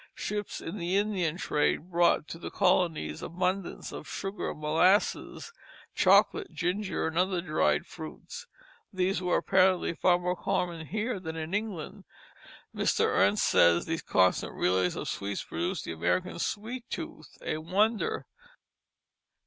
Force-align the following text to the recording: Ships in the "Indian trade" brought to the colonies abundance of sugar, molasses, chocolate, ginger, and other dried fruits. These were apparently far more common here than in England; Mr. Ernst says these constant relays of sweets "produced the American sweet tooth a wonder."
Ships 0.15 0.61
in 0.61 0.79
the 0.79 0.97
"Indian 0.97 1.37
trade" 1.37 1.91
brought 1.91 2.27
to 2.29 2.39
the 2.39 2.49
colonies 2.49 3.21
abundance 3.21 3.91
of 3.91 4.07
sugar, 4.07 4.51
molasses, 4.51 5.53
chocolate, 5.93 6.51
ginger, 6.51 7.05
and 7.05 7.19
other 7.19 7.39
dried 7.39 7.85
fruits. 7.85 8.47
These 8.91 9.21
were 9.21 9.37
apparently 9.37 9.93
far 9.93 10.17
more 10.17 10.35
common 10.35 10.87
here 10.87 11.19
than 11.19 11.35
in 11.35 11.53
England; 11.53 12.05
Mr. 12.75 13.05
Ernst 13.05 13.45
says 13.45 13.85
these 13.85 14.01
constant 14.01 14.53
relays 14.55 14.95
of 14.95 15.07
sweets 15.07 15.43
"produced 15.43 15.85
the 15.85 15.91
American 15.91 16.39
sweet 16.39 16.89
tooth 16.89 17.37
a 17.43 17.59
wonder." 17.59 18.25